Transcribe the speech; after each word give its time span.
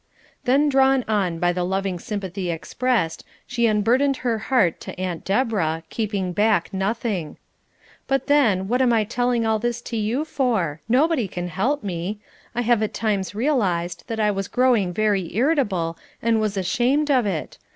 Then 0.45 0.67
drawn 0.67 1.05
on 1.07 1.37
by 1.37 1.53
the 1.53 1.63
loving 1.63 1.99
sympathy 1.99 2.49
expressed, 2.49 3.23
she 3.45 3.67
unburdened 3.67 4.17
her 4.25 4.39
heart 4.49 4.79
to 4.79 4.99
Aunt 4.99 5.23
Deborah, 5.23 5.83
keeping 5.91 6.33
back 6.33 6.73
nothing. 6.73 7.37
"But 8.07 8.25
then, 8.25 8.67
what 8.67 8.81
am 8.81 8.91
I 8.93 9.03
telling 9.03 9.45
all 9.45 9.59
this 9.59 9.79
to 9.83 9.97
you 9.97 10.25
for? 10.25 10.81
Nobody 10.89 11.27
can 11.27 11.49
help 11.49 11.83
me. 11.83 12.17
I 12.55 12.61
have 12.61 12.81
at 12.81 12.95
times 12.95 13.35
realised 13.35 14.03
that 14.07 14.19
I 14.19 14.31
was 14.31 14.47
growing 14.47 14.91
very 14.91 15.35
irritable, 15.35 15.99
and 16.19 16.41
was 16.41 16.57
ashamed 16.57 17.11
of 17.11 17.27
it. 17.27 17.59